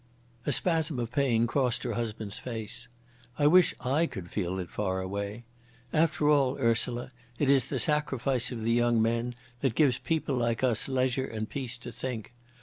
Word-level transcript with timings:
A 0.47 0.51
spasm 0.51 0.97
of 0.97 1.11
pain 1.11 1.45
crossed 1.45 1.83
her 1.83 1.93
husband's 1.93 2.39
face. 2.39 2.87
"I 3.37 3.45
wish 3.45 3.75
I 3.81 4.07
could 4.07 4.31
feel 4.31 4.57
it 4.57 4.71
far 4.71 4.99
away. 4.99 5.43
After 5.93 6.27
all, 6.27 6.57
Ursula, 6.57 7.11
it 7.37 7.51
is 7.51 7.65
the 7.67 7.77
sacrifice 7.77 8.51
of 8.51 8.63
the 8.63 8.71
young 8.73 9.03
that 9.59 9.75
gives 9.75 9.99
people 9.99 10.33
like 10.35 10.63
us 10.63 10.89
leisure 10.89 11.27
and 11.27 11.47
peace 11.47 11.77
to 11.77 11.91
think. 11.91 12.33